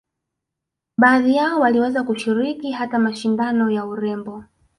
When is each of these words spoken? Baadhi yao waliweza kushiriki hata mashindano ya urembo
Baadhi 0.97 1.35
yao 1.35 1.59
waliweza 1.59 2.03
kushiriki 2.03 2.71
hata 2.71 2.99
mashindano 2.99 3.71
ya 3.71 3.85
urembo 3.85 4.43